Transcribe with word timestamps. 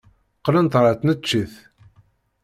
Qqlent 0.39 0.79
ɣer 0.81 0.93
tneččit. 0.99 1.53